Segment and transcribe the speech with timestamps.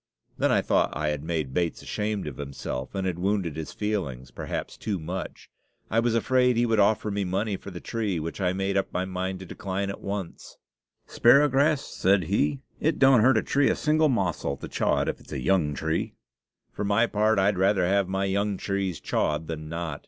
[0.35, 4.31] Then I thought I had made Bates ashamed of himself, and had wounded his feelings,
[4.31, 5.51] perhaps, too much.
[5.91, 8.91] I was afraid he would offer me money for the tree, which I made up
[8.91, 10.57] my mind to decline at once.
[11.05, 15.19] "Sparrowgrass," said he, "it don't hurt a tree a single mossel to chaw it if
[15.19, 16.15] it's a young tree.
[16.71, 19.99] For my part, I'd rather have my young trees chawed than not.